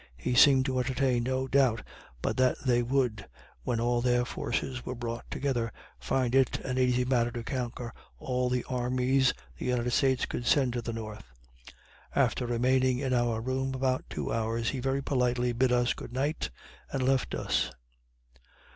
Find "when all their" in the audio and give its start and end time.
3.61-4.25